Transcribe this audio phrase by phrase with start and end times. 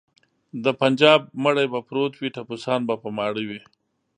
[0.63, 3.61] د بنجاب مړی به پروت وي ټپوسان به په ماړه وي.